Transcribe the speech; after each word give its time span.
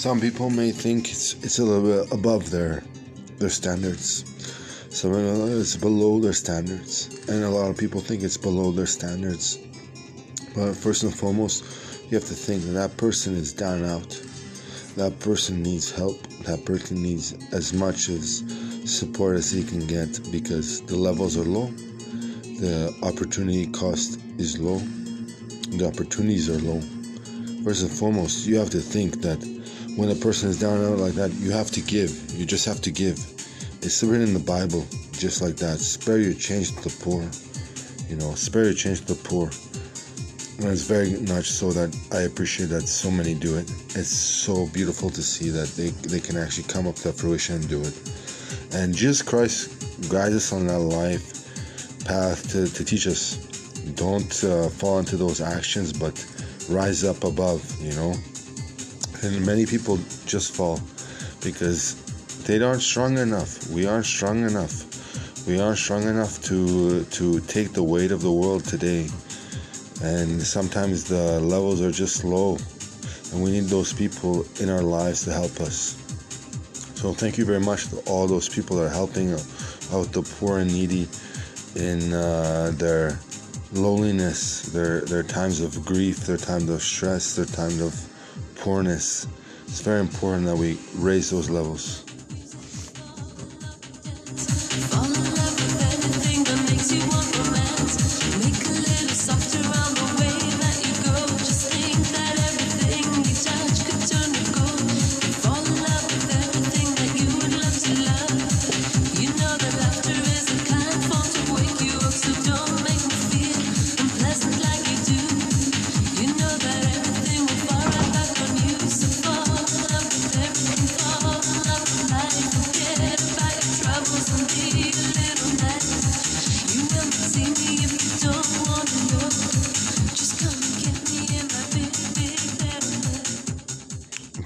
Some 0.00 0.18
people 0.18 0.48
may 0.48 0.72
think 0.72 1.10
it's 1.10 1.34
it's 1.44 1.58
a 1.58 1.62
little 1.62 1.82
bit 1.82 2.10
above 2.10 2.50
their 2.50 2.82
their 3.36 3.50
standards. 3.50 4.24
Some 4.88 5.12
it's 5.12 5.76
below 5.76 6.18
their 6.18 6.32
standards, 6.32 7.28
and 7.28 7.44
a 7.44 7.50
lot 7.50 7.68
of 7.68 7.76
people 7.76 8.00
think 8.00 8.22
it's 8.22 8.38
below 8.38 8.72
their 8.72 8.86
standards. 8.86 9.58
But 10.54 10.72
first 10.72 11.02
and 11.02 11.14
foremost, 11.14 11.64
you 12.08 12.16
have 12.18 12.26
to 12.28 12.34
think 12.34 12.62
that 12.62 12.72
that 12.80 12.96
person 12.96 13.34
is 13.34 13.52
down 13.52 13.84
out. 13.84 14.08
That 14.96 15.20
person 15.20 15.62
needs 15.62 15.90
help. 15.90 16.26
That 16.48 16.64
person 16.64 17.02
needs 17.02 17.34
as 17.52 17.74
much 17.74 18.08
as 18.08 18.42
support 18.86 19.36
as 19.36 19.50
he 19.52 19.62
can 19.62 19.86
get 19.86 20.18
because 20.32 20.80
the 20.80 20.96
levels 20.96 21.36
are 21.36 21.44
low, 21.44 21.66
the 21.66 22.90
opportunity 23.02 23.66
cost 23.66 24.18
is 24.38 24.58
low, 24.58 24.78
the 25.76 25.86
opportunities 25.86 26.48
are 26.48 26.58
low. 26.60 26.80
First 27.64 27.82
and 27.82 27.92
foremost, 27.92 28.46
you 28.46 28.56
have 28.56 28.70
to 28.70 28.80
think 28.80 29.20
that 29.20 29.60
when 29.96 30.10
a 30.10 30.14
person 30.14 30.48
is 30.48 30.58
down 30.58 30.78
and 30.78 30.86
out 30.92 30.98
like 30.98 31.14
that, 31.14 31.32
you 31.34 31.50
have 31.50 31.70
to 31.72 31.80
give. 31.80 32.32
You 32.32 32.46
just 32.46 32.64
have 32.64 32.80
to 32.82 32.90
give. 32.90 33.18
It's 33.82 34.02
written 34.02 34.28
in 34.28 34.34
the 34.34 34.40
Bible, 34.40 34.86
just 35.12 35.42
like 35.42 35.56
that. 35.56 35.78
Spare 35.78 36.18
your 36.18 36.34
change 36.34 36.74
to 36.76 36.88
the 36.88 36.96
poor. 37.02 37.22
You 38.08 38.16
know, 38.16 38.34
spare 38.34 38.64
your 38.64 38.74
change 38.74 39.00
to 39.06 39.14
the 39.14 39.28
poor. 39.28 39.50
And 40.58 40.68
it's 40.68 40.82
very 40.82 41.18
much 41.32 41.50
so 41.50 41.70
that 41.72 41.96
I 42.12 42.22
appreciate 42.22 42.66
that 42.66 42.86
so 42.86 43.10
many 43.10 43.34
do 43.34 43.56
it. 43.56 43.70
It's 43.96 44.10
so 44.10 44.66
beautiful 44.66 45.08
to 45.10 45.22
see 45.22 45.48
that 45.48 45.68
they, 45.68 45.88
they 46.08 46.20
can 46.20 46.36
actually 46.36 46.64
come 46.64 46.86
up 46.86 46.96
to 46.96 47.12
fruition 47.12 47.56
and 47.56 47.68
do 47.68 47.80
it. 47.80 47.94
And 48.72 48.94
Jesus 48.94 49.22
Christ 49.22 50.10
guides 50.10 50.34
us 50.34 50.52
on 50.52 50.66
that 50.66 50.78
life 50.78 52.04
path 52.04 52.50
to, 52.52 52.66
to 52.66 52.84
teach 52.84 53.06
us. 53.06 53.36
Don't 53.94 54.44
uh, 54.44 54.68
fall 54.68 54.98
into 54.98 55.16
those 55.16 55.40
actions, 55.40 55.92
but 55.92 56.24
rise 56.68 57.04
up 57.04 57.24
above, 57.24 57.64
you 57.80 57.92
know. 57.92 58.14
And 59.22 59.44
many 59.44 59.66
people 59.66 59.98
just 60.26 60.54
fall 60.54 60.80
because 61.42 61.94
they 62.44 62.62
aren't 62.62 62.82
strong 62.82 63.18
enough. 63.18 63.68
We 63.70 63.86
aren't 63.86 64.06
strong 64.06 64.44
enough. 64.44 64.86
We 65.46 65.60
aren't 65.60 65.78
strong 65.78 66.04
enough 66.04 66.42
to 66.44 67.04
to 67.04 67.40
take 67.40 67.72
the 67.72 67.82
weight 67.82 68.12
of 68.12 68.22
the 68.22 68.32
world 68.32 68.64
today. 68.64 69.08
And 70.02 70.40
sometimes 70.42 71.04
the 71.04 71.40
levels 71.40 71.82
are 71.82 71.90
just 71.90 72.24
low, 72.24 72.56
and 73.32 73.42
we 73.42 73.50
need 73.50 73.64
those 73.64 73.92
people 73.92 74.46
in 74.60 74.70
our 74.70 74.82
lives 74.82 75.24
to 75.24 75.32
help 75.32 75.60
us. 75.60 75.96
So 76.94 77.12
thank 77.12 77.36
you 77.38 77.44
very 77.44 77.60
much 77.60 77.88
to 77.88 77.98
all 78.10 78.26
those 78.26 78.48
people 78.48 78.76
that 78.76 78.86
are 78.86 78.88
helping 78.88 79.32
out 79.32 80.12
the 80.12 80.22
poor 80.38 80.58
and 80.58 80.72
needy 80.72 81.08
in 81.76 82.12
uh, 82.12 82.72
their 82.76 83.18
loneliness, 83.72 84.62
their 84.72 85.02
their 85.02 85.22
times 85.22 85.60
of 85.60 85.84
grief, 85.84 86.26
their 86.26 86.36
times 86.36 86.68
of 86.68 86.82
stress, 86.82 87.36
their 87.36 87.46
times 87.46 87.80
of 87.80 87.94
poorness. 88.60 89.26
It's 89.66 89.80
very 89.80 90.00
important 90.00 90.44
that 90.46 90.56
we 90.56 90.78
raise 90.96 91.30
those 91.30 91.48
levels. 91.48 92.04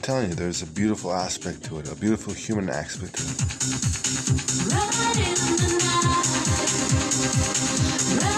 Telling 0.05 0.29
you, 0.29 0.35
there's 0.35 0.61
a 0.61 0.67
beautiful 0.67 1.15
aspect 1.15 1.65
to 1.65 1.79
it, 1.79 1.91
a 1.91 1.95
beautiful 1.95 2.35
human 2.35 2.69
aspect 2.69 3.17
to 3.17 3.23
it. 8.29 8.34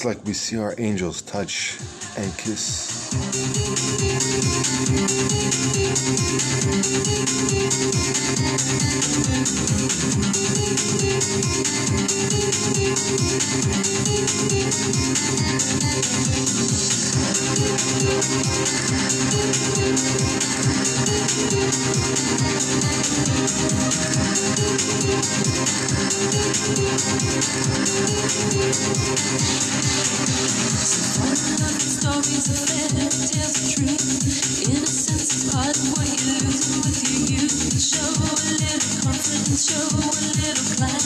It's 0.00 0.06
like 0.06 0.24
we 0.24 0.32
see 0.32 0.56
our 0.56 0.74
angels 0.78 1.20
touch 1.20 1.76
and 2.16 2.34
kiss. 2.38 3.10
Show 37.80 37.98
a 37.98 38.32
little 38.60 39.02
confidence, 39.02 39.70
show 39.70 39.86
a 39.86 40.10
little 40.36 40.76
class. 40.76 40.99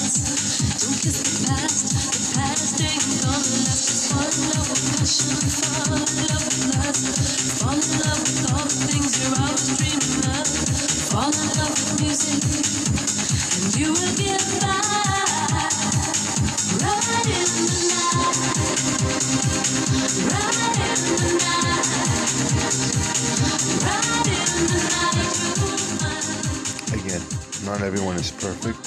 Everyone 27.84 28.16
is 28.16 28.30
perfect. 28.30 28.82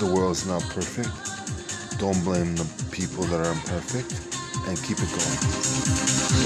The 0.00 0.06
world 0.06 0.32
is 0.32 0.44
not 0.44 0.62
perfect. 0.62 1.08
Don't 2.00 2.20
blame 2.24 2.56
the 2.56 2.66
people 2.90 3.22
that 3.24 3.46
are 3.46 3.52
imperfect 3.52 4.12
and 4.66 4.76
keep 4.82 4.98
it 4.98 5.08
going. 5.08 6.40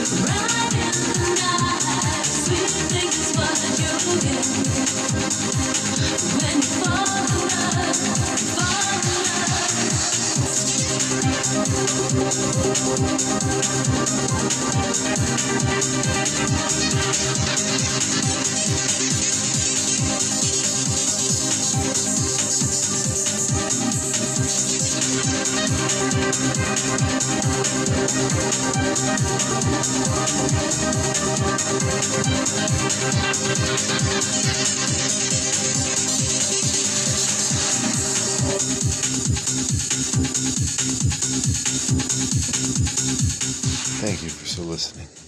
Thank 44.04 44.22
you 44.22 44.28
for 44.28 44.44
still 44.44 44.64
listening. 44.64 45.23